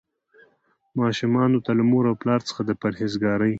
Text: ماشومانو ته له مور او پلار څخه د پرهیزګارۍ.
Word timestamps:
ماشومانو 0.99 1.59
ته 1.65 1.71
له 1.77 1.83
مور 1.91 2.03
او 2.09 2.15
پلار 2.21 2.39
څخه 2.49 2.61
د 2.65 2.71
پرهیزګارۍ. 2.81 3.49